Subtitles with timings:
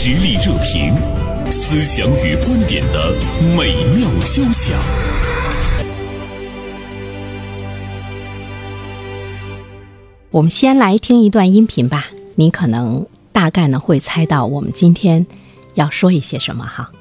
[0.00, 0.94] 实力热评，
[1.50, 3.16] 思想与观点的
[3.56, 4.78] 美妙交响。
[10.30, 12.06] 我们先来听一段音频吧，
[12.36, 15.26] 你可能大概呢会猜到我们今天
[15.74, 16.92] 要说一些什么哈。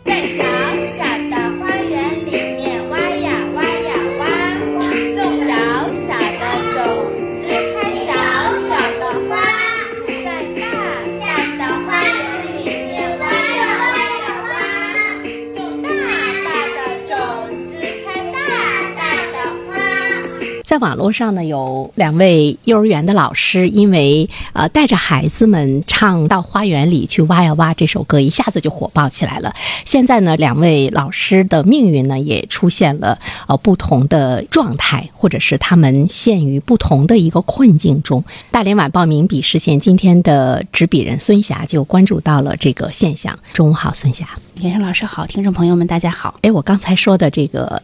[20.77, 29.55] 在网络上呢，有两位幼儿园的老师，因为呃带着孩子们唱到花园里去挖呀挖这首歌，一下子就火爆起来了。
[29.85, 38.23] 现在呢，两位老师的命运呢也出现了呃不同的状态，或者是他们陷于不同的一个困境中。
[38.51, 43.39] 大连晚报名笔视线今天的执笔人孙霞就关注到了这个现象。
[43.51, 44.29] 中午好，孙霞。
[44.61, 46.37] 袁生老师好，听众朋友们大家好。
[46.43, 47.81] 哎，我刚才说的这个，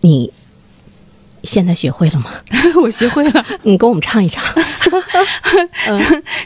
[0.00, 0.32] 你
[1.42, 2.30] 现在学会了吗？
[2.82, 4.42] 我学会了， 你给我们唱一唱。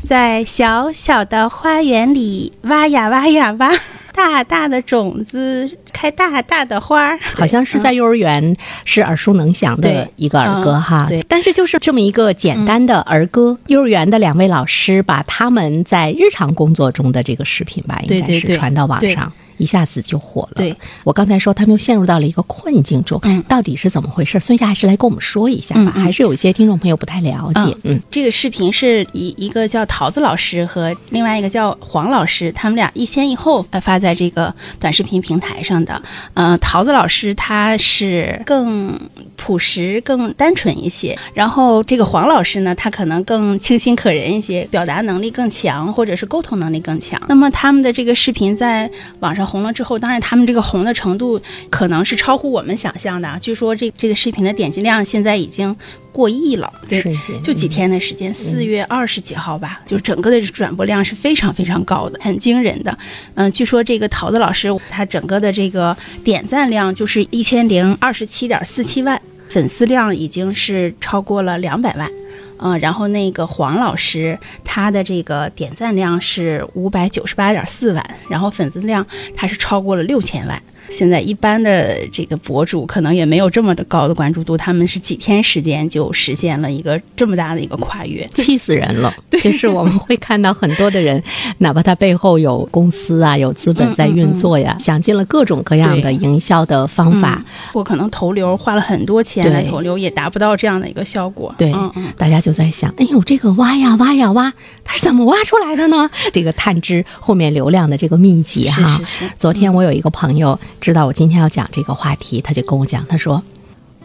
[0.05, 3.71] 在小小的花园里挖呀挖呀挖，
[4.15, 7.19] 大大的种子开大大的花儿。
[7.35, 19.31] 好像是在幼儿园是耳熟能详的一个儿歌嗯哈，对但是就是这么一个简单的儿歌，幼儿园的两位老师把他们在日常工作中的这个视频吧，应该是传到网对上。
[19.57, 20.55] 一下子就火了。
[20.57, 20.75] 对，
[21.05, 24.39] 我刚才说他们又陷入到了一个困境中，嗯到底是怎么回事？
[24.41, 27.77] 孙霞还是来跟我们说一下吧，嗯嗯还是有一些听众朋友不太了解。
[27.83, 36.01] 嗯这个视频是一一个叫桃子老师和另外一个叫黄老师，他们俩一先一后呃发在这个短视频平台上的。
[36.35, 38.99] 呃，桃子老师他是更
[39.37, 47.21] 朴实、更单纯一些，然后这个黄老师呢，他可能更清新可人一些，表达能力更强，或者是沟通能力更强。
[47.29, 53.39] 那么他们的这个视频在网上红了之后，当然他们这个红的程度可能是超乎我们想象的啊。
[53.41, 55.75] 据说这这个视频的点击量现在已经
[56.13, 57.03] 过亿了，对。
[57.43, 62.97] 就几天的时间，四月二十几号吧，就整个的转播量是非常非常高的，很惊人的。
[63.35, 72.11] 嗯，据说这个桃子老师他整个的这个点赞量就是一千零二十七点四七万，粉丝量已经是超过了两百万。
[72.59, 79.07] 嗯，然后那个黄老师他的这个点赞量是五百九十八点四万，然后粉丝量
[79.37, 80.63] 他是超过了六千万。
[80.91, 88.29] 现在一般的这个博主可能也没有这么的高的关注度，他们是几天时间就实现了一个这么大的一个跨越。
[88.35, 89.15] 气死人了！
[89.43, 91.23] 就是我们会看到很多的人，
[91.59, 97.43] 哪怕他背后有公司啊、有资本在运作呀，想尽了各种各样的营销的方法。
[97.73, 101.55] 我可能投流花了很多钱来投流，也达不到这样的一个效果。
[101.59, 101.73] 对，
[102.17, 104.53] 大家就在想，哎呦，这个挖呀挖呀挖，
[104.85, 106.09] 它是怎么挖出来的呢？
[106.33, 108.99] 这个探知后面流量的这个秘籍哈。
[108.99, 113.43] 是是是昨天我有一个朋友知道我今天要讲这个话题，他就跟我讲，他说。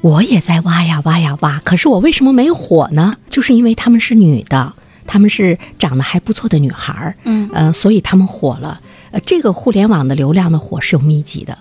[0.02, 3.18] 我也在挖呀挖呀挖，可是我为什么没火呢？
[3.30, 4.74] 就是因为她们是女的，
[5.06, 8.80] 她们是长得还不错的女孩儿，嗯呃，所以她们火了。
[9.12, 11.58] 呃，这个互联网的流量的火是有密集的。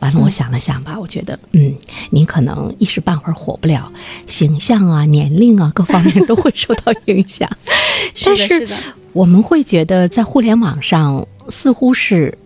[0.00, 1.72] 完了，我想了想吧，我觉得，嗯，
[2.10, 3.92] 你可能一时半会儿火不了，
[4.26, 7.48] 形象啊、 年龄啊各方面都会受到影响。
[8.24, 8.66] 但是
[9.12, 12.36] 我们会觉得在互联网上似乎是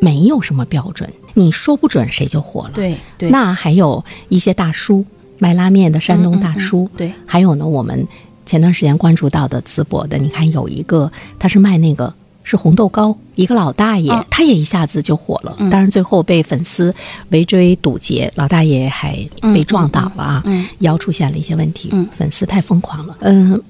[0.00, 3.30] 没有什么标准，你说不准谁就火了。，对对。
[3.30, 5.04] 那还有一些大叔
[5.38, 8.06] 卖拉面的山东大叔，嗯嗯嗯对还有呢，我们
[8.46, 12.12] 前段时间关注到的淄博的，你看有一个他是卖那个。
[12.44, 15.54] 是红豆糕，一个老大爷，哦他也一下子就火了。
[15.58, 16.94] 嗯当然最后被粉丝
[17.28, 21.90] 围追堵截，老大爷还被撞倒了啊，嗯腰出现了一些问题。
[21.92, 23.14] 嗯粉丝太疯狂了。
[23.20, 23.60] 嗯、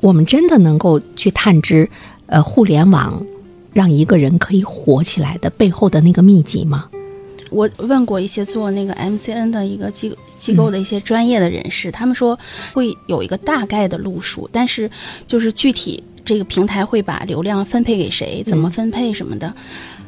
[0.00, 1.88] 我们真的能够去探知，
[2.26, 3.24] 呃，互联网
[3.78, 6.86] 让一个人可以火起来的背后的那个秘籍吗？
[7.48, 12.36] 我问过一些做那个 MCN 的一个机机构的一些专业的人士，他们说
[12.72, 14.90] 会有一个大概的路数，但是
[15.28, 19.54] 就是具体这个平台会把流量分配给谁，怎么分配什么的。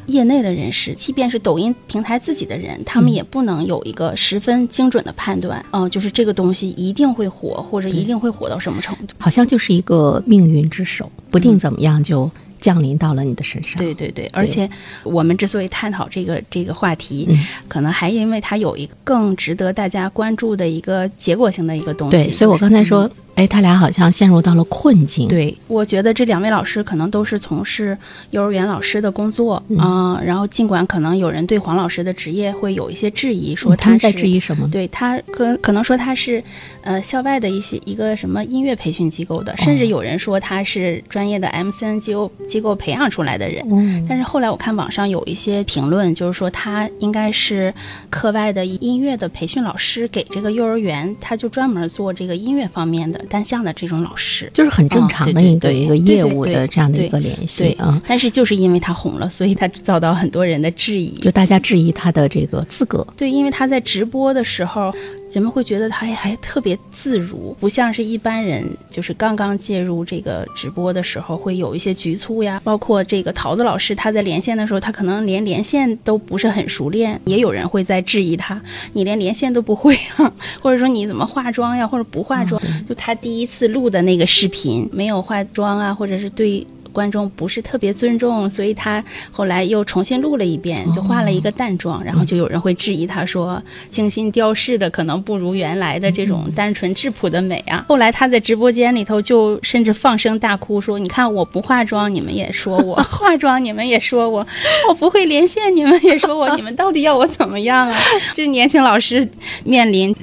[0.06, 5.64] 业内的人士，即便是抖音平台自己的人，他们也不能有一个十分精准的判断。
[5.70, 9.14] 嗯、就是这个东西一定会火，或者一定会火到什么程度。
[9.18, 12.28] 好像就是一个命运之手，不定怎么样就
[12.60, 13.78] 降临到了你的身上。
[13.78, 14.68] 对对对，而且
[15.02, 22.16] 我们之所以探讨这个这个话题，嗯可能还因为它有一个更值得大家关注的一个结果性的一个东西。
[22.16, 23.10] 对，所以我刚才说，嗯
[23.40, 27.96] 哎，他俩好像陷入到了困境。，对，我觉得这两位老师可能都是从事
[28.32, 34.68] 幼儿园老师的工作啊、然后尽管可能有人对黄老师的职业会有一些质疑，说嗯他们在是质疑什么？
[34.70, 36.44] 对他可可能说他是，
[36.82, 43.62] 呃，校外的一些一个什么音乐培训机构的，甚至有人说他是专业的 MCN 机构机构培养出来的人。
[43.70, 47.72] 哦，但是后来我看网上有一些评论，就是说他应该是
[48.10, 54.50] 课外的音乐的培训老师，给这个幼儿园，他就专门做这个音乐方面的单向的这种老师。
[54.52, 58.02] 就是很正常的一个一个业务的这样的一个联系对啊。
[58.06, 61.12] 但是就是因为他红了，所以他遭到很多人的质疑。
[61.20, 64.92] 就大家质疑他的这个资格，对，因为他在直播的时候，
[65.32, 72.60] 人们会觉得他还还特别自如，不像是一般人，就是刚刚介入这个直播的时候会有一些局促呀。
[72.64, 78.60] 包括这个桃子老师，他在连线的时候，他可能连连线都不是很熟练，也有人会在质疑他，
[78.92, 82.60] 你连连线都不会啊， 或者说你怎么化妆呀，或者不化妆？
[82.88, 86.66] 就他第一次录的那个视频没有化妆啊，或者是对。
[86.92, 97.84] 观众不是特别尊重，所以他后来又重新录了一遍，就化了一个淡妆，然后就有人会质疑他说，精心雕饰的可能不如原来的这种单纯质朴的美啊。
[97.88, 104.44] 后来他在直播间里头就甚至放声大哭说：“你看我不化妆，你们也说我； 化妆，你们也说我；
[104.88, 106.54] 我不会连线，你们也说我。
[106.56, 107.98] 你们到底要我怎么样啊？”
[108.34, 109.28] 这年轻老师
[109.64, 110.14] 面临。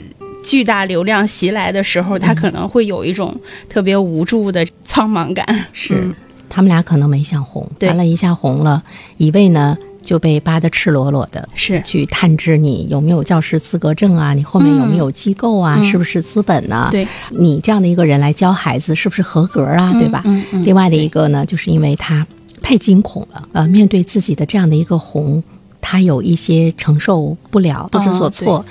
[0.44, 3.36] 巨大流量袭来的时候，他可能会有一种
[3.68, 5.46] 特别无助的苍茫感。
[5.74, 6.16] 是、嗯
[6.50, 7.90] 他们俩可能没想红，对。
[7.90, 8.84] 完了一下红了，
[9.18, 11.48] 一位呢就被扒得赤裸裸的。
[11.54, 11.82] 是。
[11.84, 15.86] 去探知你有没有教师资格证啊，你后面有没有机构啊，嗯。
[15.86, 20.22] 是不是资本呢、对，你这样的一个人来教孩子是不是合格啊，对吧？
[20.26, 20.64] 嗯嗯。
[20.64, 22.26] 另外的一个呢，就是因为他
[22.62, 25.42] 太惊恐了，呃，面对自己的这样的一个红，
[25.80, 28.66] 他有一些承受不了，不知所措，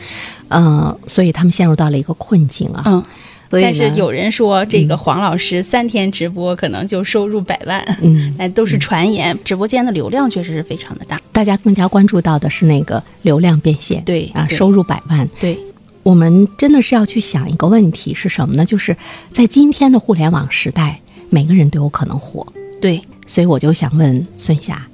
[0.49, 3.02] 呃，所以他们陷入到了一个困境啊。
[3.50, 9.38] 但是有人说，这个黄老师三天直播可能就收入百万，嗯，哎， 都是传言。
[9.44, 11.20] 直播间的流量确实是非常的大。
[11.32, 15.28] 大家更加关注到的是那个流量变现，啊，对啊收入百万。
[15.38, 15.58] 对，
[16.02, 18.64] 我们真的是要去想一个问题是什么呢？
[18.64, 18.96] 就是
[19.32, 21.00] 在今天的互联网时代，
[21.31, 22.46] 每个人都有可能火。
[22.81, 24.87] 对，所以我就想问孙霞，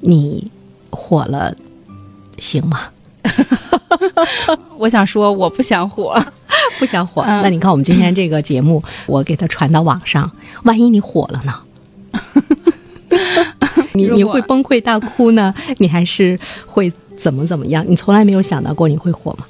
[0.00, 0.50] 你
[0.90, 1.54] 火了
[2.38, 2.80] 行吗？
[4.78, 6.20] 我想说，我不想火。
[6.78, 10.30] 不想火，嗯那你看我们今天这个节目， 我给它传到网上，
[10.64, 11.54] 万一你火了呢？
[13.94, 15.52] 你你会崩溃大哭呢？
[15.78, 17.84] 你还是会怎么怎么样？
[17.88, 19.44] 你从来没有想到过你会火吗？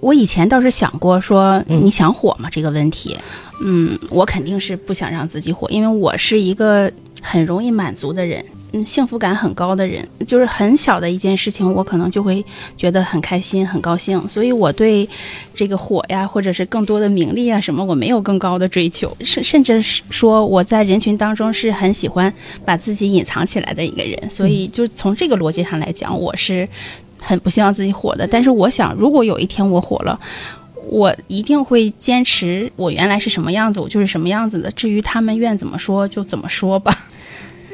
[0.00, 2.48] 我以前倒是想过说，嗯你想火吗？
[2.50, 3.16] 这个问题，
[3.62, 6.90] 嗯，我肯定是不想让自己火，因为我是一个
[7.22, 8.44] 很容易满足的人，
[8.74, 12.42] 嗯，幸福感很高的人，就是很小的一件事情，我可能就会
[12.74, 15.06] 觉得很开心、很高兴，所以我对
[15.54, 22.32] 这个火呀，或者是更多的名利啊什么，我没有更高的追求，甚甚至是说我在人群当中是很喜欢
[22.64, 26.66] 把自己隐藏起来的一个人，所以就从这个逻辑上来讲，我是
[27.18, 28.26] 很不希望自己火的。
[28.26, 30.18] 但是我想，如果有一天我火了，
[30.88, 34.70] 我一定会坚持我原来是什么样子，我就是什么样子的。
[34.70, 37.06] 至于他们愿怎么说就怎么说吧。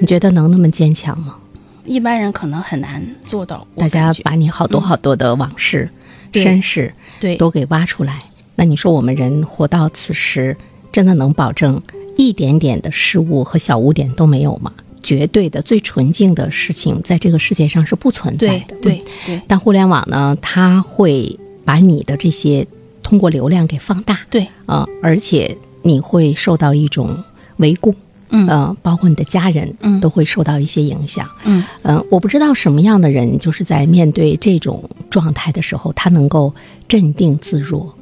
[0.00, 1.36] 你觉得能那么坚强吗？
[1.84, 3.66] 一般人可能很难做到。
[3.76, 5.88] 大家把你好多好多的往事、
[6.30, 6.42] 对。
[6.42, 7.36] 身世对。
[7.36, 8.22] 都给挖出来，
[8.56, 10.56] 那你说我们人活到此时，
[10.92, 11.80] 真的能保证
[12.16, 14.72] 一点点的失误和小污点都没有吗？
[15.00, 19.04] 绝对的最纯净的事情，在这个世界上是不存在对的。
[19.26, 22.66] 对但互联网呢，它会把你的这些
[23.02, 27.22] 通过流量给放大，对，啊、而且你会受到一种
[27.58, 27.94] 围攻，
[28.30, 31.28] 嗯呃，包括你的家人，嗯都会受到一些影响。
[31.44, 36.54] 嗯嗯，我不知道什么样的人，就是在面对这种状态的时候，他能够
[36.86, 37.94] 镇定自若。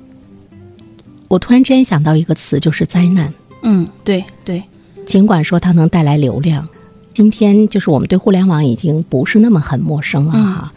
[1.29, 3.33] 我突然之间想到一个词，就是灾难。
[3.63, 4.63] 嗯，对对
[5.07, 6.69] 尽管说它能带来流量，
[7.13, 10.73] 今天就是我们对互联网已经不是那么很陌生了哈。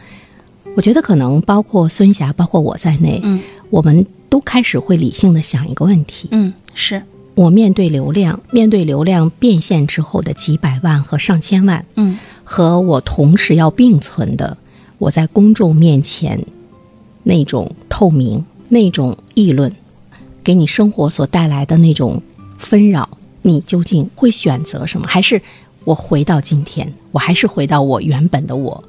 [0.76, 3.40] 我觉得可能包括孙霞，包括我在内，嗯
[3.70, 7.02] 我们都开始会理性的想一个问题：嗯是
[7.40, 14.58] 我面对流量，面对流量变现之后的几百万和上千万，嗯和我同时要并存的，
[14.98, 16.46] 我在公众面前
[17.24, 19.74] 那种透明、那种议论，
[20.44, 22.22] 给你生活所带来的那种
[22.58, 23.08] 纷扰，
[23.42, 25.08] 你究竟会选择什么？
[25.08, 25.42] 还是
[25.86, 28.84] 我回到今天，我还是回到我原本的我？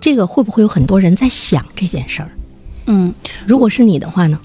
[0.00, 2.30] 这个会不会有很多人在想这件事儿？
[2.86, 3.12] 嗯。
[3.44, 4.38] 如果是你的话呢？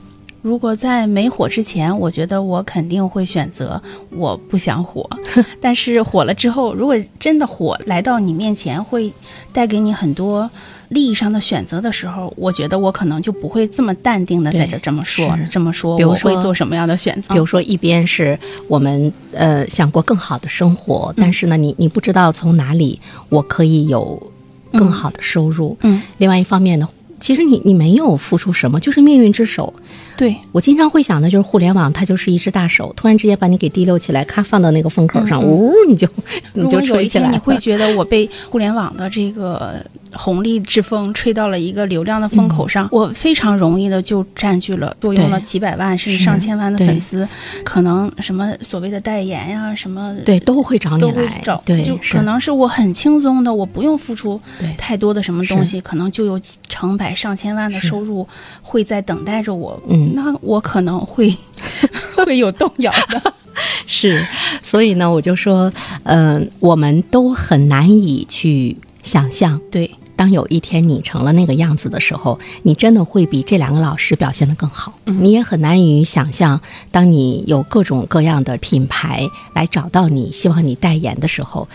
[0.46, 5.10] 如果在没火之前，我觉得我肯定会选择我不想火。
[5.60, 9.12] 但是火了之后，如果真的火来到你面前，会
[9.52, 10.48] 带给你很多
[10.90, 17.34] 利益上的选择的时候，我觉得我可能就不会这么淡定的在这这么说这么说，比如说我会做什么样的选择？
[17.34, 18.38] 比如说，一边是
[18.68, 23.00] 我们呃想过更好的生活，但是呢，你你不知道从哪里
[23.30, 24.32] 我可以有
[24.74, 25.76] 更好的收入。
[25.82, 26.88] 嗯，另外一方面呢，
[27.20, 29.74] 其实你你没有付出什么，就是命运之手。
[30.18, 36.08] 对，我经常会想的就是互联网，它就是一只大手，突然之间把你给提溜起来，咔放到那个风口上，呜，你就
[36.54, 37.32] 你就有一吹起来了。
[37.32, 39.76] 天你会觉得我被互联网的这个
[40.14, 47.28] 红利之风吹到了一个流量的风口上，我非常容易的就占据了，坐拥了几百万甚至上千万的粉丝，
[47.66, 54.40] 可能什么所谓的代言呀，什么对都会找你来，找，对，就可能是我很轻松的，我不用付出
[54.78, 58.26] 太多的什么东西，可能就有成百上千万的收入
[58.62, 59.78] 会在等待着我。
[59.90, 61.36] 嗯那我可能会
[62.16, 63.34] 会有动摇的。
[63.88, 64.26] 是，
[64.62, 65.72] 所以呢，我就说，
[66.04, 74.94] 嗯、我们都很难以去想象，对，当有一天你成了那个样子的时候，你真的会比这两个老师表现得更好。
[75.06, 76.60] 你也很难以想象，
[76.92, 81.70] 当你有各种各样的品牌来找到你，希望你代言的时候，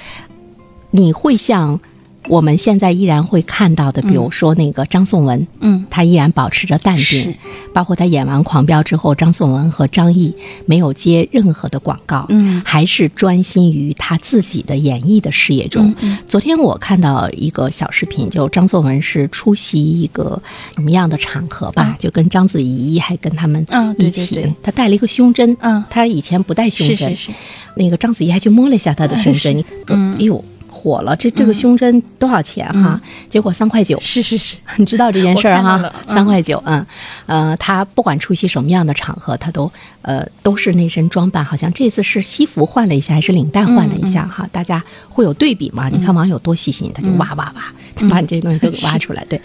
[0.90, 1.80] 你会像
[2.28, 7.34] 我们现在依然会看到的，比如说那个张颂文，嗯，他依然保持着淡定，
[7.72, 10.34] 包括他演完《狂飙》之后，张颂文和张译
[10.66, 12.62] 没有接任何的广告，嗯。
[12.64, 15.88] 还是专心于他自己的演艺的事业中。
[15.88, 15.96] 嗯。
[16.02, 20.40] 嗯昨天我看到一个小视频，就张颂文是出席一个
[20.74, 21.96] 什么样的场合吧，嗯。
[21.98, 24.42] 就跟章子怡还跟他们嗯一起，对。
[24.42, 25.82] 对对他带了一个胸针，嗯。
[25.88, 27.38] 他以前不戴胸针，是是是，
[27.76, 30.14] 那个章子怡还去摸了一下他的胸针，你嗯。
[30.14, 30.44] 哎呦。
[30.80, 32.98] 火了，这这个胸针多少钱哈？
[33.28, 35.92] 结果三块九，是是是， 你知道这件事儿哈？
[36.08, 36.86] 三块九，嗯，
[37.26, 39.70] 呃，他不管出席什么样的场合，他都
[40.00, 44.48] 呃都是那身装扮，好像这次是西服换了一下，还是领带换了一嗯下哈？
[44.50, 45.88] 大家会有对比嘛？
[45.90, 47.62] 你看网友多细心，他就挖挖挖，
[47.94, 49.22] 就把你这些东西都给挖出来。
[49.28, 49.40] 对。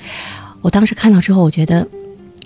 [0.62, 1.86] 我当时看到之后，我觉得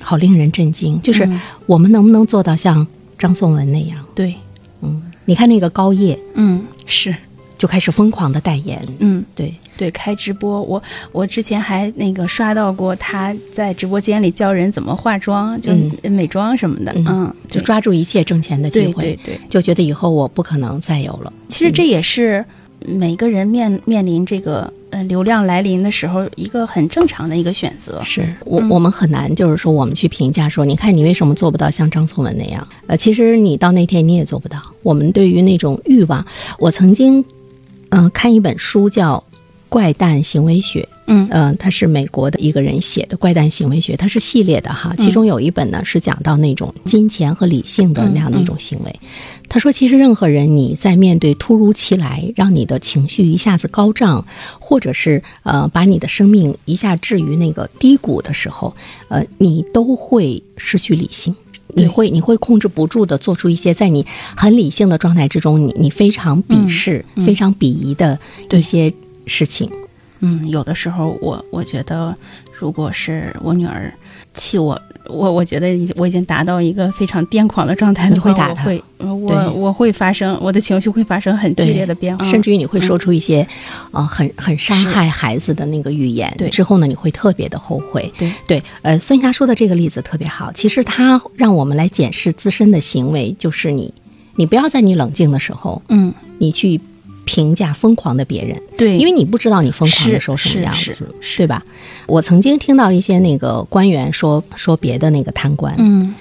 [0.01, 1.39] 好令人震惊，就是嗯。
[1.67, 2.85] 我们能不能做到像
[3.17, 4.03] 张颂文那样？
[4.15, 4.35] 对，
[4.81, 7.15] 嗯，你看那个高叶嗯是，
[7.59, 9.23] 就开始疯狂的代言，嗯。
[9.35, 15.71] 对，对，开直播，我我之前还那个刷到过他在直播间里教人怎么化妆，就
[16.03, 19.39] 嗯美妆什么的，嗯嗯，就抓住一切挣钱的机对会，对对。
[19.49, 21.31] 就觉得以后我不可能再有了。
[21.49, 22.43] 其实这也是
[22.87, 28.01] 每个人面面临这个呃流量来临的时候一个很正常的一个选择。
[28.03, 32.65] 是我、嗯我们很难，就是说我们去评价说，你看你为什么做不到像张颂文那样？
[32.87, 34.61] 呃，其实你到那天你也做不到。
[34.81, 36.25] 我们对于那种欲望，
[36.57, 37.23] 我曾经
[37.89, 39.23] 嗯、呃看一本书叫
[39.69, 48.99] 《怪诞行为学》，嗯嗯，他是美国的一个人写的《怪诞行为学》，它是系列的哈，其中有一本呢是讲到那种金钱和理性的那样的一种行为。
[49.47, 54.25] 他说，其实任何人你在面对突如其来让你的情绪一下子高涨，
[54.59, 58.75] 或者是呃把你的生命一下置于那个低谷的时候，
[59.07, 61.35] 呃，你都会失去理性。
[61.75, 68.19] 你会你会控制不住的做出一些在你很理性的状态之中，你你非常鄙视、非常鄙夷的
[68.51, 68.93] 一些
[69.25, 69.69] 事情。
[70.19, 72.15] 嗯，有的时候我我觉得，
[72.57, 73.93] 如果是我女儿
[74.33, 83.45] 气我，我我觉得我已经达到一个非常癫狂的状态的话，你会打她我会呃我我会发生我的情绪会发生很剧烈的变化，甚至于你会说出一些，
[83.91, 86.33] 呃，很很伤害孩子的那个语言。
[86.37, 88.11] 对之后呢，你会特别的后悔。
[88.17, 90.51] 对对，呃，孙霞说的这个例子特别好。
[90.51, 93.93] 其实他让我们来检视自身的行为，就是你，
[94.35, 96.79] 你不要在你冷静的时候，嗯，你去
[97.29, 101.07] 评价疯狂的别人，对，因为你不知道你疯狂的时候什么样子，
[101.37, 101.63] 对吧？
[102.07, 106.15] 我曾经听到一些那个官员说说别的那个贪官，嗯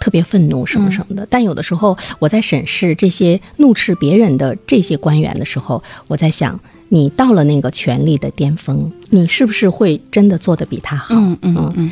[0.00, 1.24] 特别愤怒什么什么的。
[1.30, 11.14] 但有的时候我在审视这些怒斥别人的这些官员的时候，我在想，你到了那个权力的巅峰，你是不是会真的做得比他好？
[11.14, 11.90] 嗯嗯嗯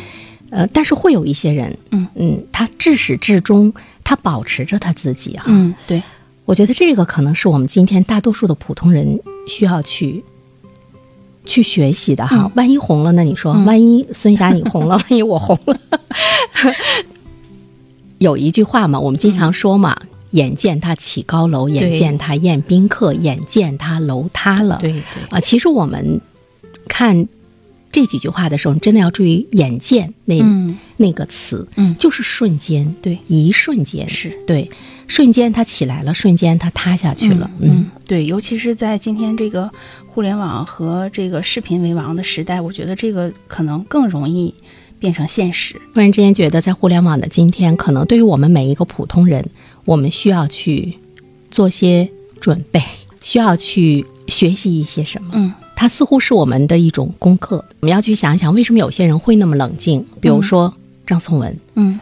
[0.51, 5.45] 呃，但是会有一些人，嗯嗯，他至始至终他保持着他自己哈。
[5.47, 6.03] 嗯，对，
[6.47, 10.25] 我觉得这个可能是我们今天大多数的普通人需要去。
[11.49, 13.23] 去学习的哈，嗯万一红了呢？
[13.23, 15.79] 你说，嗯万一孙霞你红了， 万一我红了，
[18.19, 19.97] 有一句话嘛，我们经常说嘛，
[20.33, 24.79] 眼见他起高楼，眼见他宴宾客，眼见他楼塌了。
[24.81, 26.21] 对对，啊，其实我们
[26.89, 27.29] 看
[27.93, 30.79] 这几句话的时候，你真的要注意“眼见”那、嗯。
[30.99, 31.97] 那个词，嗯。
[31.99, 34.31] 就是瞬间，对，一瞬间，是。
[34.47, 34.71] 对，
[35.07, 37.91] 瞬间它起来了，瞬间它塌下去了，嗯，嗯。
[38.07, 39.71] 对，尤其是在今天这个
[40.07, 44.53] 互联网和这个视频为王的时代，我觉得这个可能更容易
[44.99, 45.81] 变成现实。
[45.95, 49.49] 突然之间觉得，在互联网的今天，可能对于我们每一个普通人，
[49.85, 50.99] 我们需要去
[51.51, 52.09] 做些
[52.41, 52.83] 准备，
[53.23, 55.31] 需要去学习一些什么。
[55.35, 57.65] 嗯，它似乎是我们的一种功课。
[57.81, 60.05] 我们要去想一想，为什么有些人会那么冷静？
[60.21, 60.75] 比如说
[61.07, 61.57] 张颂文。
[61.75, 62.01] 嗯，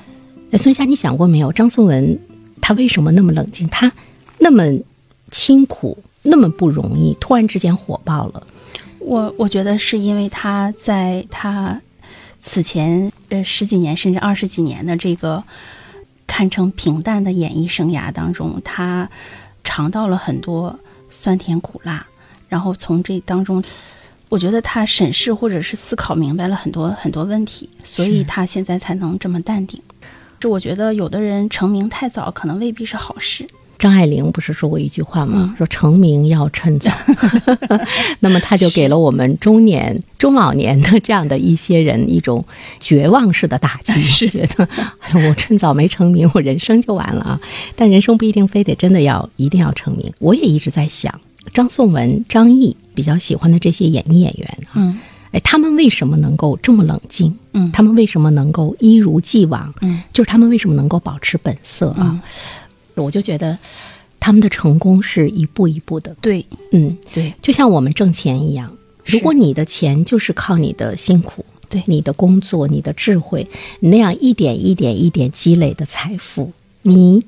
[0.53, 1.53] 哎孙霞，你想过没有？
[1.53, 2.19] 张颂文
[2.63, 3.69] 他为什么那么冷静？
[3.69, 3.93] 他
[4.39, 4.65] 那么
[5.31, 8.47] 清苦，那么不容易，突然之间火爆了。
[9.01, 11.79] 我我觉得是因为他在他
[12.41, 15.43] 此前呃十几年甚至二十几年的这个
[16.27, 19.11] 堪称平淡的演艺生涯当中，他
[19.65, 20.79] 尝到了很多
[21.11, 22.07] 酸甜苦辣，
[22.49, 23.63] 然后从这当中，
[24.29, 29.81] 我觉得他审视或者是思考明白了很多很多问题，所以他现在才能这么淡定。
[30.41, 33.47] 这我觉得有的人成名太早，可能未必是好事。
[33.77, 35.51] 张爱玲不是说过一句话吗？
[35.51, 36.91] 嗯说成名要趁早。
[38.21, 42.45] 那么他就给了我们中年、中老年的这样的一些人一种
[42.79, 44.69] 绝望式的打击， 觉得
[45.01, 47.41] 哎呦，我趁早没成名，我人生就完了啊！
[47.75, 50.13] 但人生不一定非得真的要一定要成名。
[50.21, 51.21] 我也一直在想，
[51.53, 54.99] 张颂文、张译比较喜欢的这些演艺演员啊，嗯。
[55.33, 57.37] 哎，他们为什么能够这么冷静？
[57.55, 57.71] 嗯。
[57.73, 59.75] 他们为什么能够一如既往？
[59.81, 62.23] 嗯，就是他们为什么能够保持本色啊？
[62.97, 63.05] 嗯。
[63.05, 63.59] 我就觉得
[64.21, 66.47] 他们的成功是一步一步的，对。
[66.71, 67.35] 嗯，对。
[67.43, 68.73] 就像我们挣钱一样，
[69.05, 71.83] 如果你的钱就是靠你的辛苦，对。
[71.87, 73.45] 你的工作、你的智慧，
[73.81, 77.25] 你那样一点一点一点积累的财富，你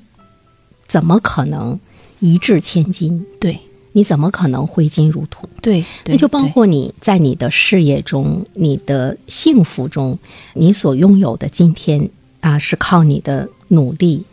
[0.87, 1.77] 怎么可能
[2.21, 3.25] 一掷千金？
[3.41, 3.59] 对
[3.97, 5.49] 你怎么可能挥金如土？
[5.59, 10.19] 对，对那就包括你在你的事业中、你的幸福中，
[10.53, 12.07] 你所拥有的今天
[12.39, 14.23] 啊，是靠你的努力、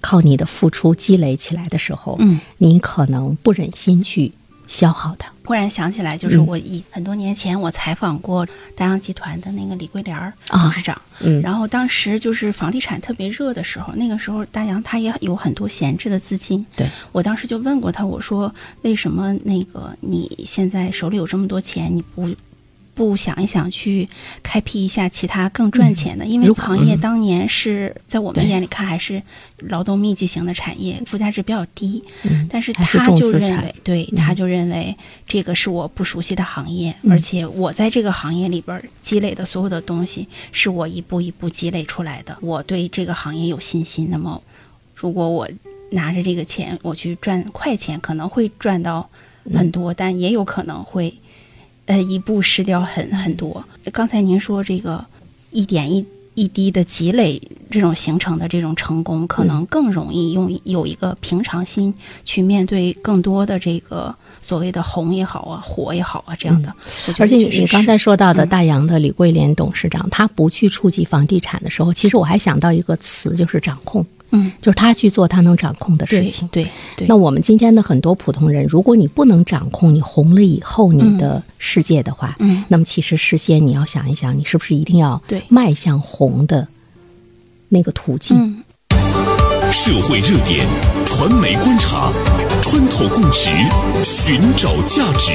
[0.00, 4.32] 靠你的付出积累起来的时候，嗯，你可能不忍心去
[4.66, 5.30] 消耗它。
[5.52, 6.46] 忽然想起来，就是嗯。
[6.46, 11.42] 我以很多年前我采访过大洋集团的那个李桂莲儿啊董事长，嗯。
[11.42, 16.88] 然后当时就是房地产特别热的时候，那个时候大洋他也有很多闲置的资金，对。
[17.12, 22.34] 我当时就问过他，我说为什么那个你现在手里有这么多钱，你不？
[22.94, 24.08] 不想一想去
[24.42, 29.22] 开辟一下其他更赚钱的，因为行业嗯当年是在我们眼里看还是
[29.58, 32.02] 劳动密集型的产业，附加值比较低。
[32.24, 32.84] 嗯但是他
[33.16, 34.94] 就认为，对，嗯他就认为
[35.26, 42.36] 这个是我不熟悉的行业，嗯而且我在这个行业里边积累的所有的东西，是我一步一步积累出来的。
[42.40, 44.08] 我对这个行业有信心。
[44.10, 44.42] 那么，
[44.94, 45.48] 如果我
[45.92, 49.08] 拿着这个钱，我去赚快钱，可能会赚到
[49.54, 51.14] 很多，但也有可能会，
[51.92, 53.62] 呃，一步失掉很很多。
[53.92, 55.04] 刚才您说这个
[55.50, 56.04] 一点一。
[56.34, 57.38] 一滴的积累，
[57.70, 61.92] 这种形成的这种成功，可能更容易用有一个平常心
[62.24, 66.72] 去面对更多的这个所谓的红也好啊，火也好啊这样的。
[67.18, 76.48] 而且你刚才说到的嗯大洋的李桂莲董事长，他不去触及房地产的时候，其实我还想到一个词，就是掌控，嗯，就是他去做他能掌控的事情。
[76.50, 76.66] 对
[76.96, 86.66] 对，那我们今天的很多普通人，如果你不能掌控你红了以后你的世界的话，嗯那么其实事先你要想一想，你是不是一定要对迈向红的
[87.68, 88.36] 那个途径？
[88.36, 88.62] 嗯
[89.70, 90.66] 社会热点，
[91.06, 92.12] 传媒观察，
[92.60, 93.48] 穿透共识，
[94.04, 95.32] 寻找价值，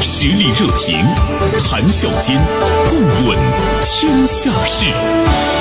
[0.00, 1.04] 实力热评，
[1.58, 2.40] 谈笑间，
[2.88, 3.36] 共论
[3.84, 5.53] 天下事。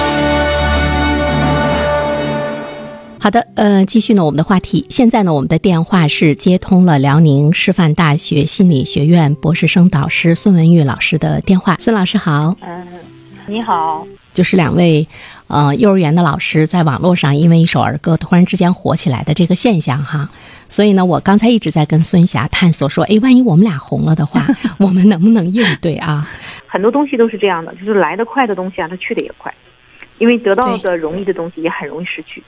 [3.24, 4.86] 好的，呃，继续呢我们的话题。
[4.90, 11.78] 现在呢，我们的电话是接通了辽宁师范大学心理学院博士生导师孙文玉老师的电话。
[11.80, 12.86] 孙老师好，嗯，
[13.48, 15.08] 你好，就是两位
[15.48, 20.30] 呃幼儿园的老师在网络上因为一首儿歌突然之间火起来的这个现象哈。
[20.68, 24.46] 所以呢，我刚才一直在跟孙霞探索说，哎，万一我们俩红了的话，
[24.80, 26.28] 我们能不能应对啊？
[26.68, 29.54] 很多东西都是这样的，就是来得快的东西啊，它去的也快，
[30.18, 32.44] 因为得到的容易的东西也很容易失去。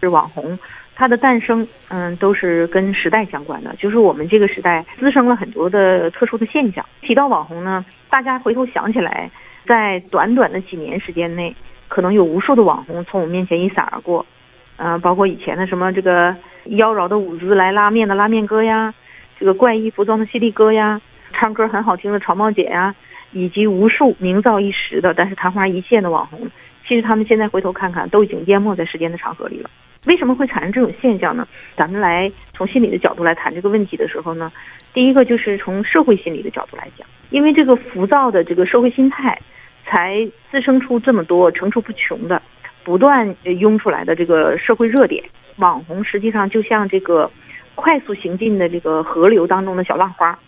[0.00, 0.58] 是网红，
[0.94, 3.74] 它的诞生，嗯，都是跟时代相关的。
[3.78, 6.84] 就是我们这个时代滋生了很多的特殊的现象。
[7.02, 9.30] 提到网红呢，大家回头想起来，
[9.66, 11.54] 在短短的几年时间内，
[11.88, 14.24] 可能有无数的网红从我们面前一闪而过。
[14.78, 18.92] 嗯、包括以前的什么这个妖娆的舞姿来拉面的拉面哥呀，
[19.40, 21.00] 这个怪异服装的犀利哥呀，
[21.32, 22.94] 唱歌很好听的草帽姐呀，
[23.32, 26.46] 以及无数名噪一时的但是昙花一现的网红，
[26.86, 29.70] 其实他们现在回头看看，都已经淹没在时间的长河里了。
[30.04, 31.46] 为什么会产生这种现象呢？
[31.76, 34.52] 咱们来从心理的角度来谈这个问题的时候呢，
[34.94, 39.36] 第一个就是从社会心理的角度来讲，因为这个浮躁的这个社会心态，
[39.84, 42.40] 才滋生出这么多层出不穷的、
[42.84, 45.24] 不断涌出来的这个社会热点。
[45.56, 47.28] 网红实际上就像这个
[47.74, 50.38] 快速行进的这个河流当中的小浪花，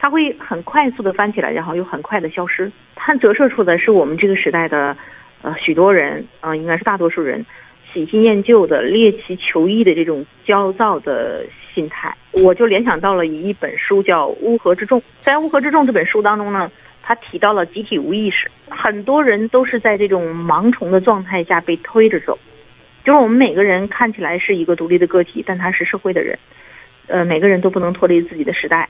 [0.00, 2.72] 它会很快速的翻起来，然后又很快的消失。
[2.96, 4.96] 它折射出的是我们这个时代的，
[5.42, 7.44] 呃，许多人，呃，应该是大多数人，
[7.92, 12.14] 喜新厌旧的、猎奇求异的这种焦躁的心态。
[12.32, 15.00] 我就联想到了一本书，叫《乌合之众》。
[15.22, 16.70] 在《乌合之众》这本书当中呢，
[17.02, 22.38] 他提到了集体无意识，很多人都是在这种盲从的状态下被推着走。
[23.02, 26.38] 就是我们每个人看起来是一个独立的个体，但他是社会的人，
[27.06, 28.88] 呃，每个人都不能脱离自己的时代。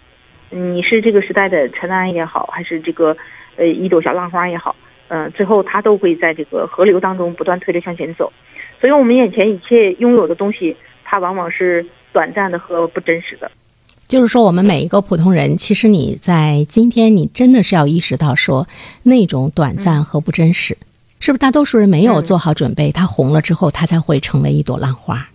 [0.50, 3.16] 你是这个时代的尘埃也好，还是这个
[3.56, 4.74] 呃一朵小浪花也好，
[5.12, 8.33] 嗯，最后它都会在这个河流当中不断推着向前走。
[8.81, 13.51] 所以，我们眼前一切拥有的东西，它往往是短暂的和不真实的。
[14.07, 18.68] 就是说，我们每一个普通人，其实你在今天，你真的是要意识到说，
[19.03, 20.79] 那种短暂和不真实，
[21.18, 21.38] 是不是？
[21.38, 25.29] 大多数人没有做好准备，他红了之后，他才会成为一朵浪花。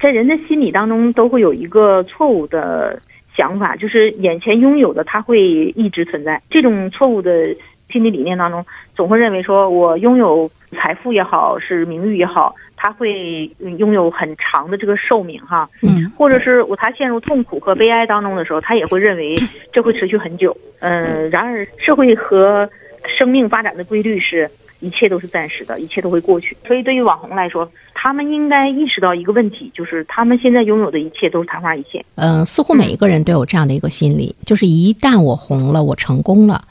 [0.00, 3.00] 在人的心理当中，都会有一个错误的。
[3.36, 5.40] 想法就是眼前拥有的，它会
[5.76, 6.42] 一直存在。
[6.50, 7.54] 这种错误的
[7.90, 15.68] 心理理念当中，总会认为说我拥有财富也好，是名誉也好，他会拥有很长的这个寿命哈。
[15.82, 16.10] 嗯。
[16.16, 19.36] 或者是我他陷入痛苦和悲哀当中的时候，他也会认为
[19.72, 20.56] 这会持续很久。
[20.80, 21.28] 嗯。
[21.30, 22.68] 然而，社会和
[23.06, 24.50] 生命发展的规律是。
[24.80, 26.56] 一切都是暂时的，一切都会过去。
[26.64, 32.04] 所以，对于网红来说，他们应该意识到一个问题，就是他们现在拥有的一切都是昙花一现。
[32.14, 36.62] 嗯，似乎每一个人都有这样的一个心理，就是一旦我红了，我成功了，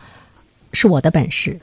[0.73, 1.59] 是我的本事，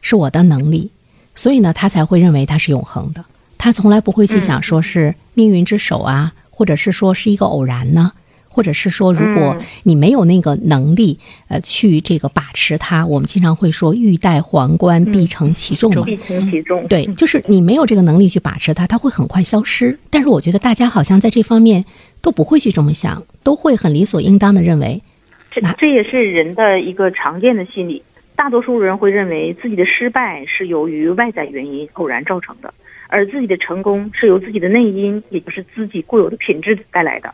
[0.00, 0.90] 是我的能力，
[1.34, 3.24] 所以呢，他才会认为它是永恒的。
[3.56, 8.12] 他从来不会去想说是命运之手啊，或者是说是一个偶然呢。
[8.48, 16.04] 或者是说，如果你没有那个能力，呃，去这个把持它，我们经常会说“欲戴皇冠，必承其重”嘛。
[16.04, 16.86] 必承其重。
[16.86, 19.98] 对，就是你没有这个能力去把持它，它会很快消失。
[20.08, 21.84] 但是我觉得大家好像在这方面
[22.20, 25.02] 都不会去这么想，都会很理所应当的认为，
[25.54, 28.02] 这这也是人的一个常见的心理。
[28.34, 32.74] 大多数人会认为自己的失败是由于外在原因偶然造成的，
[33.06, 37.32] 而自己的成功是由自己的内因，也就是自己固有的品质带来的。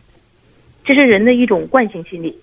[0.85, 2.37] 这是人的一种惯性心理，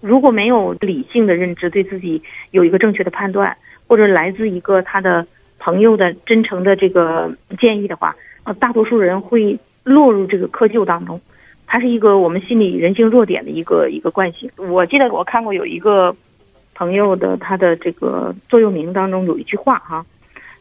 [0.00, 3.56] 如果没有理性的认知，对自己有一个正确的判断，
[3.86, 5.24] 或者来自一个他的
[5.60, 11.20] 朋友的真诚的这个建议的话，呃，大多数人会落入这个窠臼当中。
[11.72, 14.50] 它是一个我们心理人性弱点的一个一个惯性。
[14.58, 16.14] 我记得我看过有一个
[16.74, 20.04] 朋友的他的这个座右铭当中有一句话哈，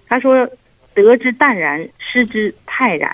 [0.07, 0.47] 他说
[0.95, 3.13] ：“得之淡然，失之泰然。”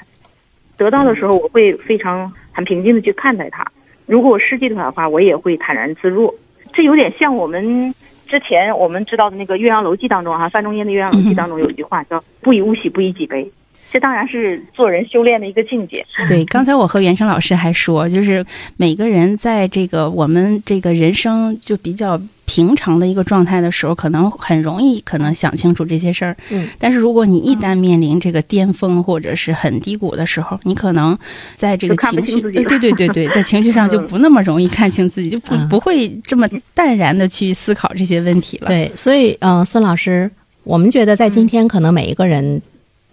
[0.77, 3.65] 得到的时候，我会非常很平静的去看待它。
[4.05, 6.31] 如果我失去它的话，我也会坦然自若。
[6.73, 7.95] 这有点像我们
[8.27, 13.51] 之前我们知道的那个《岳阳楼记》当中哈，范仲淹的《岳阳楼记》当中有一句话叫“不以物喜，不以己悲”。
[13.91, 16.05] 这当然是做人修炼的一个境界。
[16.27, 18.45] 对，刚才我和袁生老师还说，就是
[18.75, 26.35] 每个人在这个我们这个人生就比较平常的一个状态的时候，可能很容易可能想清楚这些事儿。
[26.49, 26.67] 嗯。
[26.77, 31.17] 但是如果你一旦面临这个巅峰或者是很低谷的时候，你可能
[31.55, 38.67] 在这个情绪，对对对对，在情绪上就不那么容易看清自己，就不不会这么淡然的去思考这些问题了。
[38.67, 40.29] 对，所以嗯，孙老师，
[40.63, 42.61] 我们觉得在今天可能每一个人。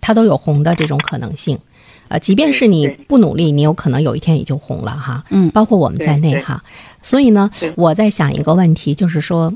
[0.04, 1.58] 它都有红的这种可能性，
[2.08, 5.24] 呃，即便是你不努力，你有可能有一天也就红了哈。
[5.30, 6.62] 嗯，包括我们在内哈。
[7.00, 9.50] 所以呢，我在想一个问题，就是说，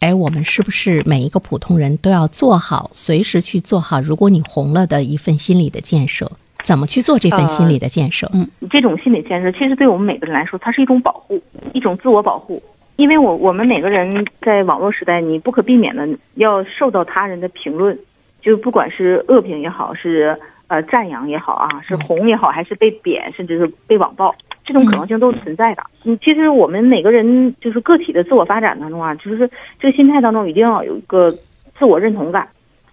[0.00, 6.28] 哎，我们是不是每一个普通人都要做好，随时去做好，如果你红了的一份心理的建设？
[6.64, 8.28] 怎么去做这份心理的建设？
[8.32, 11.40] 嗯，这种心理建设其实对我们每个人来说，它是一种保护，
[11.72, 12.60] 一种自我保护。
[12.96, 17.98] 因为我我们每个人在网络时代，你不可避免的要受到他人的评论。
[18.42, 25.82] 就不管是恶评也好，是呃赞扬也好啊，是红也好，还是被贬，甚至是被网暴，这种可能性都是存在的。
[26.04, 31.30] 嗯，其实我们每个人就是个体的自我发展当中啊，就是这个心态当中一定要有一个
[31.78, 32.48] 自我认同感，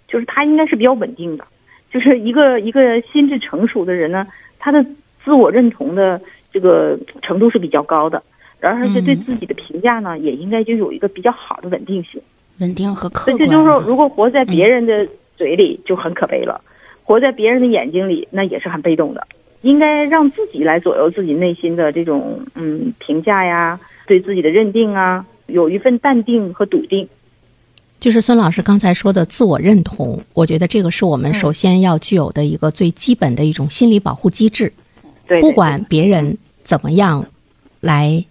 [0.07, 1.43] 就是他应该是比较稳定的。
[1.91, 4.27] 就是一个一个心智成熟的人呢，
[4.59, 4.85] 他的
[5.25, 6.21] 自我认同的
[6.53, 8.21] 这个程度是比较高的，
[8.59, 12.21] 然后而且对自己的评价呢，也应该就有一个比较好的稳定性。
[12.59, 13.37] 稳定和客观。
[13.39, 15.07] 这就是说，如果活在别人的。
[15.39, 16.59] 嘴里就很可悲了，
[17.05, 19.25] 活在别人的眼睛里，那也是很被动的。
[19.61, 27.07] 应该让自己来左右自己内心的这种嗯评价呀，对自己的认定啊，有一份淡定和笃定。
[28.01, 34.73] 就是孙老师刚才说的自我认同，我觉得这个是我们首先要具有的一个最基本的一种心理保护机制。
[35.25, 37.25] 对，不管别人怎么样
[37.79, 38.25] 来。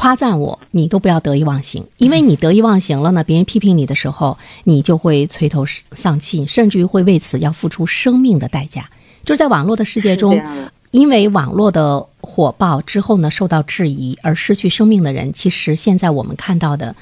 [0.00, 8.88] 夸赞我，你都不要得意忘形，因为你得意忘形了呢，别人批评你的时候，你就会垂头丧气，甚至于会为此要付出生命的代价。
[9.26, 10.42] 就是在网络的世界中，
[10.90, 16.96] 因为网络的火爆之后呢，受到质疑而失去生命的人，其实现在我们看到的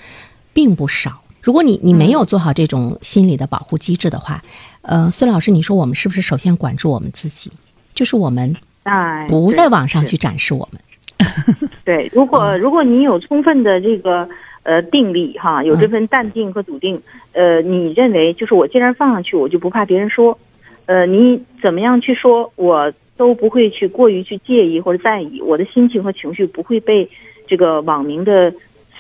[0.53, 1.23] 并不少。
[1.41, 4.43] 如果你你没有做好这种心理的保护机制的话，
[4.83, 7.53] 呃，孙老师，你说我们是不是首先管住我们自己？
[7.95, 10.81] 就是我们哎，不在网上去展示我们。
[11.85, 14.29] 对，如果如果你有充分的这个
[14.63, 17.01] 呃定力哈，有这份淡定和笃定，
[17.33, 20.39] 呃，你认为就是我既然放上去，我就不怕别人说，
[20.87, 27.09] 呃，你怎么样去说，我都不会去过于去介意或者在意，我的心情和情绪不会被
[27.47, 28.53] 这个网民的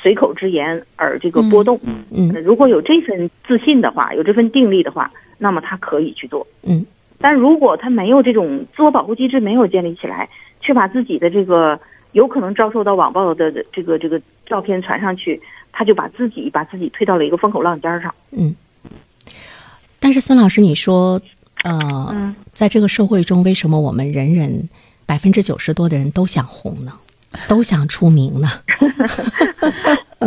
[0.03, 1.79] 随口之言而这个波动。
[2.11, 6.47] 嗯呃如果有这份自信的话，有这份定力的话，那么他可以去做。
[6.63, 6.85] 嗯，
[7.21, 10.29] 但如果他没有这种自我保护机制没有建立起来，
[10.61, 11.79] 却把自己的这个
[12.13, 15.41] 有可能遭受到网暴的这个这个照片传上去，
[15.73, 18.15] 他就把自己把自己推到了一个风口浪尖上。
[18.31, 18.55] 嗯。
[20.01, 21.21] 但是孙老师，你说，
[21.65, 24.69] 呃，嗯在这个社会中，为什么我们人人
[25.07, 26.93] 百分之九十多的人都想红呢？
[27.47, 28.49] 都想出名呢？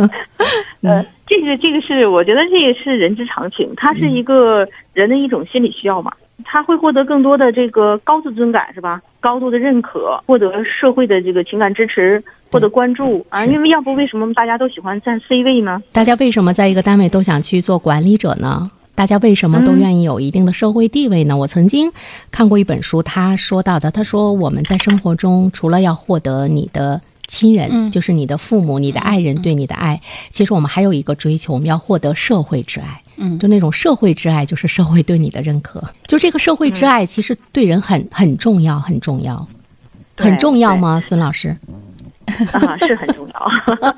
[0.82, 6.12] 呃，这个这个是我觉得这也是人之常情，它是一个人的一种心理需要嘛。
[6.44, 9.00] 他会获得更多的这个高自尊感，是吧？
[9.20, 13.44] 高度的认可，获得社会的这个情感支持，获得关注啊。
[13.46, 15.82] 因为要不为什么大家都喜欢占 C 位呢？
[15.92, 18.70] 大家为什么在一个单位都想去做管理者呢？
[18.94, 21.36] 大家为什么都愿意有一定的社会地位呢？
[21.36, 21.90] 我曾经
[22.30, 27.00] 看过一本书，他说到的，他说我们在生活中除了要获得你的
[27.32, 29.98] 亲人，嗯就是你的父母、你的爱人对你的爱，
[30.30, 33.02] 其实我们还有一个追求，我们要获得社会之爱。
[33.16, 35.82] 嗯就那种社会之爱，就是社会对你的认可。
[36.06, 39.46] 就这个社会之爱，其实对人很很重要，很重要，
[40.16, 41.00] 很重要吗？
[41.00, 41.56] 孙老师？
[42.52, 43.50] 啊，是很重要。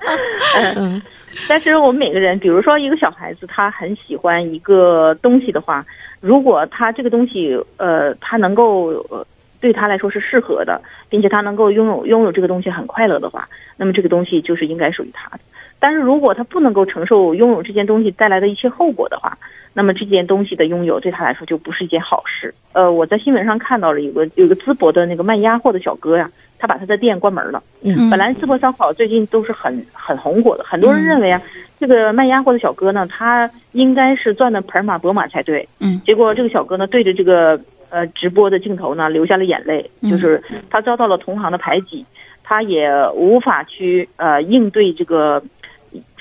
[0.77, 1.03] 嗯，
[1.49, 5.85] 但是我们每个人，比如说一个小孩子，他很喜欢一个东西的话，
[6.21, 9.27] 如果他这个东西，呃，他能够呃
[9.65, 13.49] 对他来说是适合的，并且他能够拥有拥有这个东西很快乐的话，
[13.79, 15.41] 那么这个东西就是应该属于他的。
[15.81, 19.39] 但是如果他不能够承受拥有这件东西带来的一切后果的话，
[19.73, 22.55] 那么这件东西的拥有对他来说就不是一件好事。
[22.75, 27.63] 呃，我在新闻上看到了有个有个淄博的那个卖鸭货的小哥呀，他把他的店关门了。
[27.81, 31.41] 嗯本来淄博烧烤最近都是很很红火的，很多人认为啊，
[31.81, 35.67] 这个卖鸭货的小哥呢，他应该是赚的盆满钵满才对。
[35.81, 37.61] 嗯结果这个小哥呢，对着这个
[37.95, 42.05] 呃直播的镜头呢，流下了眼泪，嗯就是他遭到了同行的排挤，
[42.43, 45.41] 他也无法去呃应对这个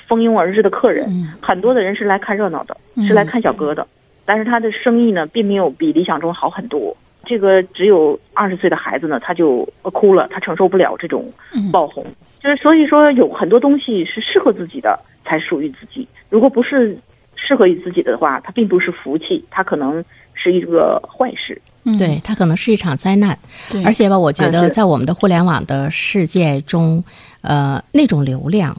[0.06, 1.08] 蜂拥而至的客人。
[1.08, 3.84] 嗯很多的人是来看热闹的，嗯是来看小哥的，
[4.24, 6.96] 但是他的生意呢，并没有比理想中好很多。
[7.24, 12.06] 这个只有二十岁的孩子呢，他就呃哭了，他承受不了这种嗯爆红。
[12.40, 16.06] 就是所以说，有很多东西是适合自己的，才属于自己。
[16.28, 16.96] 如果不是
[17.34, 21.60] 适合于自己的话，它并不是福气，它可能是一个坏事。
[21.84, 23.38] 嗯对，它可能是一场灾难。
[23.70, 27.04] 对，而且吧，我觉得在我们的互联网的世界中，
[27.42, 28.74] 呃，那种流量，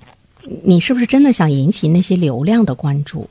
[0.64, 3.30] 你是不是真的想引起那些流量的关注？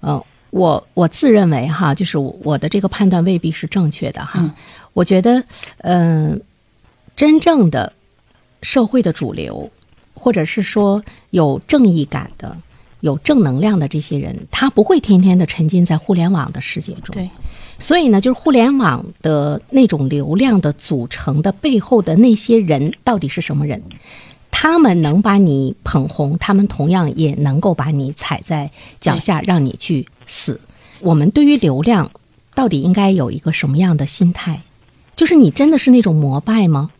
[0.00, 4.40] 呃，我我自认为哈，就是我的这个判断未必是正确的哈。
[4.40, 4.52] 嗯
[4.92, 5.42] 我觉得，
[5.78, 6.40] 嗯、
[7.16, 7.92] 真正的
[8.62, 9.68] 社会的主流，
[10.14, 12.56] 或者是说有正义感的、
[13.00, 17.12] 有正能量的这些人，他不会天天的沉浸在互联网的世界中。
[17.12, 17.28] 对，
[17.78, 23.82] 所以呢，就是互联网的那种流量的组成的背后的那些人到底是什么人？
[24.50, 30.60] 他们能把你捧红，他们同样也能够把你踩在脚下，让你去死。
[31.00, 32.10] 我们对于流量
[32.54, 34.60] 到底应该有一个什么样的心态？
[35.16, 36.90] 就是你真的是那种膜拜吗？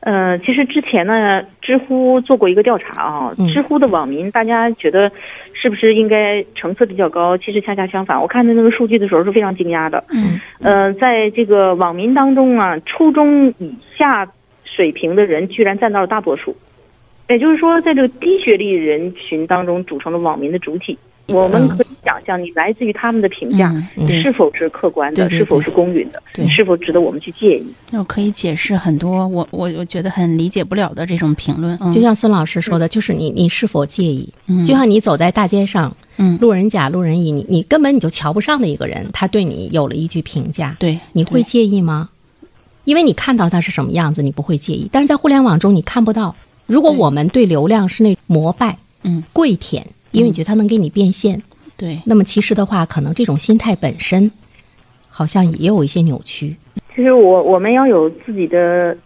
[0.00, 5.10] 呃，其实之前呢，知乎做过一个调查啊，嗯知乎的网民大家觉得
[5.54, 7.38] 是不是应该层次比较高？
[7.38, 10.02] 其实恰恰相反，我看到那个数据的时候是非常惊讶的。
[10.10, 14.28] 嗯呃，在这个网民当中啊，初中以下
[14.64, 16.56] 水平的人居然占到了大多数，
[17.28, 20.98] 也就是说，在这个低学历人群当中组成了网民的主体。
[21.32, 27.66] 我们可以想象，你来自于他们的评价、嗯是否是客观的，对对是否是公允的，对是否值得我们去介意？
[27.90, 31.76] 那可以解释很多我我我觉得很理解不了的这种评论。
[31.80, 34.28] 嗯，就像孙老师说的，就是你你是否介意？
[34.46, 42.10] 嗯就像你走在大街上，嗯路人甲、路人乙，你你根本你就瞧不上的一个人，他对你有了一句评价，对，你会介意吗？
[42.84, 44.88] 因为你看到他是什么样子，你不会介意。
[44.90, 46.34] 但是在互联网中，你看不到。
[46.66, 51.42] 如果我们对流量是那膜拜、嗯跪舔，因为你觉得他能给你变现，
[51.76, 52.00] 对。
[52.06, 54.30] 那么其实的话，可能这种心态本身
[55.08, 56.54] 好像也有一些扭曲。
[56.94, 58.96] 其实我我们要有自己的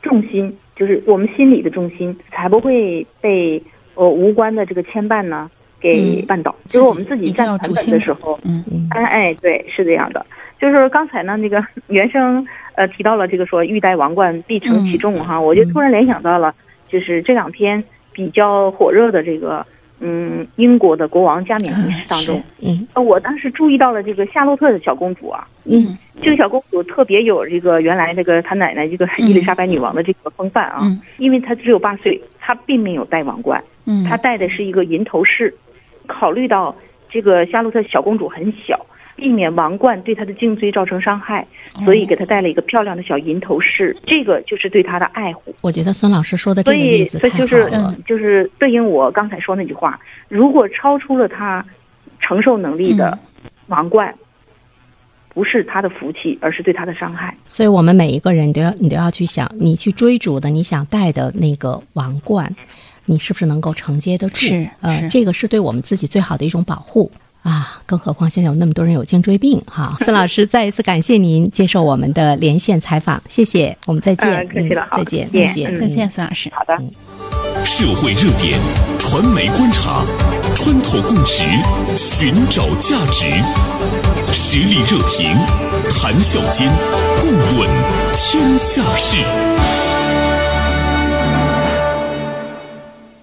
[0.00, 3.62] 重心，就是我们心里的重心，才不会被
[3.94, 6.26] 呃无关的这个牵绊呢给嗯。
[6.26, 6.54] 绊倒。
[6.68, 8.64] 就是我们自己站成本主心的时候，嗯。
[8.70, 8.86] 嗯。
[8.90, 10.24] 哎哎，对，是这样的。
[10.60, 12.46] 就是刚才呢，那个原生
[12.76, 16.54] 呃提到了这个说欲戴王冠必承其重哈，我就突然联想到了，
[16.88, 19.66] 就是这两天比较火热的这个
[20.04, 22.86] 嗯英国的国王加冕仪式当中，嗯。
[22.94, 25.96] 呃我当时注意到了这个夏洛特的小公主啊，嗯。
[26.20, 31.00] 这个小公主特别有这个原来那个她奶奶这个伊丽莎白女王的这个风范啊，嗯。
[31.18, 34.04] 因为她只有八岁，她并没有戴王冠，嗯。
[34.04, 35.54] 她戴的是一个银头饰。
[36.08, 36.74] 考虑到
[37.08, 38.84] 这个夏洛特小公主很小，
[39.16, 41.46] 避免王冠对他的颈椎造成伤害，
[41.84, 45.54] 所以给他戴了一个漂亮的小银头饰，这个就是对他的爱护。
[45.60, 47.70] 我觉得孙老师说的这，个意思太所以就是。
[48.06, 49.98] 就是对应我刚才说那句话，
[50.28, 51.64] 如果超出了他
[52.20, 53.18] 承受能力的
[53.66, 54.14] 王冠，
[55.28, 57.34] 不是他的福气，而是对他的伤害。
[57.48, 62.54] 所以我们每一个人都要你都要去想，你去追逐的你想戴的那个王冠，
[63.06, 64.46] 你是不是能够承接得住？
[64.46, 67.10] 是呃，是这个是对我们自己最好的一种保护。
[67.42, 69.96] 啊，更何况现在有那么多人有颈椎病哈。
[70.00, 76.50] 孙老师，再一次感谢您接受我们的连线采访，谢谢，我们再见，嗯客气了好嗯再见，再见再见，嗯再见，孙老师。
[76.54, 76.78] 好的。
[77.64, 78.58] 社会热点，
[78.98, 80.04] 传媒观察，
[80.56, 81.44] 穿透共识，
[81.96, 83.24] 寻找价值，
[84.32, 85.36] 实力热评，
[85.90, 86.68] 谈笑间，
[87.20, 87.68] 共论
[88.16, 89.18] 天下事。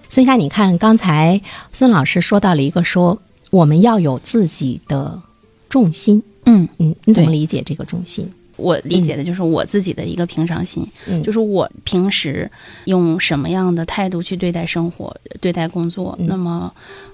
[0.08, 1.40] 孙夏，你看刚才
[1.72, 5.20] 孙老师说到了一个说我们要有自己的
[5.68, 8.28] 重心，嗯，嗯，你怎么理解这个重心？
[8.56, 11.22] 我理解的就是我自己的一个平常心，嗯。
[11.22, 12.50] 就是我平时
[12.84, 16.26] 用什么样的态度去对待生活、对待工作，嗯。
[16.26, 16.72] 那么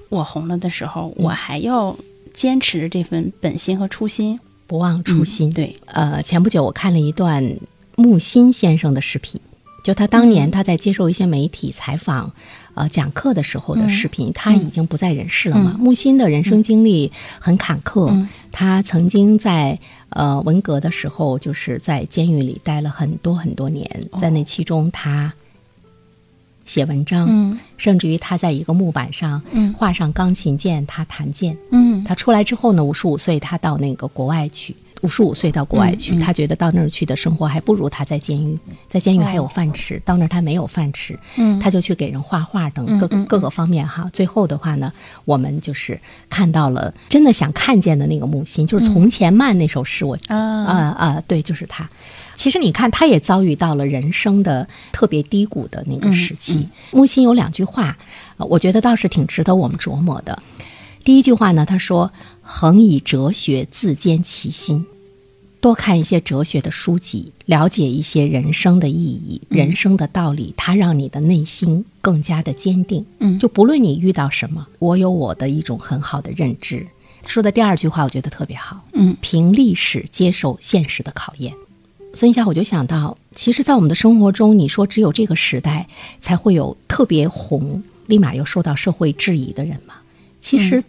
[0.09, 1.97] 我红了的时候，我还要
[2.35, 4.39] 坚持这份本心和初心。
[4.67, 5.51] 不忘初心。
[5.51, 7.57] 嗯对，呃，前不久我看了一段
[7.95, 9.41] 木心先生的视频，
[9.85, 10.31] 就他当嗯。
[10.31, 12.33] 年他在接受一些媒体采访、
[12.77, 15.73] 呃讲课的时候的视频，他已经不在人世了嘛。
[15.75, 17.11] 嗯木心的人生经历
[17.41, 19.79] 很坎坷，嗯他曾经在
[20.11, 23.89] 呃文革的时候，就是在监狱里待了很多很多年，
[24.21, 25.33] 在那其中他
[26.65, 31.57] 写文章，嗯甚至于他在一个木板上嗯画上钢琴键，他弹键。
[31.71, 34.77] 嗯他出来之后呢，五十五岁，他到那个国外去。
[35.03, 44.09] 五十五岁到国外去，嗯嗯他觉得到那儿去的生活还不如他在监狱，在监狱还有饭吃，到那儿他没有饭吃，嗯他就去给人画画等各各个方面哈。
[44.13, 44.93] 最后的话呢，
[45.25, 51.89] 我们就是看到了真的想看见的那个木心，就是《从前慢》那首诗，我啊啊啊，对，就是他。
[52.35, 56.69] 其实你看，他也遭遇到了人生的特别低谷的那个时期。
[56.91, 57.97] 木心有两句话，
[58.37, 60.43] 呃我觉得倒是挺值得我们琢磨的。
[61.07, 62.11] 第一句话呢，他说
[62.43, 64.85] ：“恒以哲学自坚其心。”
[65.63, 73.07] 多看一些哲学的书籍，了解一些人生的意义、人生的道理，它让你的内心更加的坚定。
[73.21, 76.85] 嗯就不论你遇到什么，我有我的一种很好的认知。
[77.25, 78.85] 说的第二句话，我觉得特别好。
[78.93, 81.55] 嗯凭历史接受现实的考验。
[82.15, 85.87] 孙一下我就想到，其实，在我们的生活中，你说只有这个时代
[86.21, 89.95] 才会有特别红，立马又受到社会质疑的人吗？
[90.41, 90.83] 其实，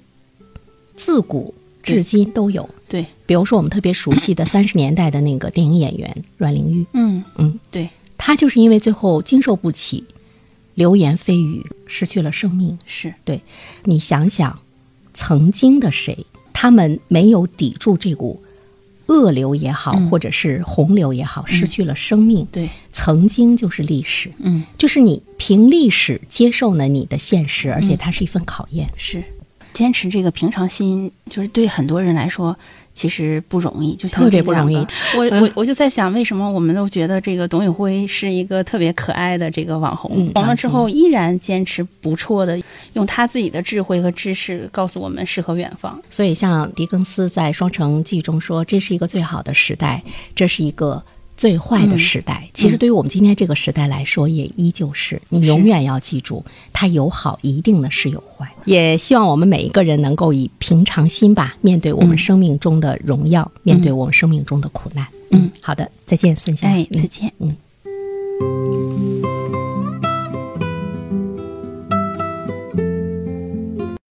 [0.98, 2.70] 自古至今都有。
[2.90, 10.04] 对，比如说，我们特别熟悉的 三十年代的那个电影演员阮玲玉，嗯嗯，对，她就是因为最后经受不起
[10.76, 12.78] 流言蜚语，失去了生命。
[12.86, 13.14] 是。
[13.24, 13.42] 对，
[13.84, 14.60] 你想想，
[15.14, 18.42] 曾经的谁，他们没有抵住这股
[19.08, 20.10] 恶流也好，嗯。
[20.10, 22.48] 或者是洪流也好，失去了生命。
[22.52, 24.64] 对，曾经就是历史，嗯。
[24.78, 27.98] 就是你凭历史接受了你的现实，而且嗯。
[27.98, 28.88] 它是一份考验。
[28.96, 29.22] 是，
[29.78, 32.58] 坚持这个平常心，就是对很多人来说。
[32.98, 34.76] 其实不容易，就像特别不容易
[35.16, 42.60] 我我我就在想，为什么我们都觉得这个董宇辉是一个特别可爱的这个网红，嗯红了之后依然坚持不错的
[42.94, 46.02] 用他自己的智慧和知识告诉我们诗和远方。
[46.10, 50.02] 所以，像狄更斯在《双城记》中说：“这是一个最好的时代，
[50.34, 51.04] 这是一个
[51.38, 52.50] 最坏的时代。
[52.54, 58.52] 其实，对于我们今天这个时代来说，也依旧是你永远要记住，它有好，一定的是有坏。
[58.66, 65.08] 也希望我们每一个人能够以平常心吧，面对我们生命中的荣耀，面对我们生命中的苦难。
[65.30, 66.68] 嗯，好的，再见，孙霞。
[66.68, 67.32] 哎，嗯再见。
[67.40, 67.56] 嗯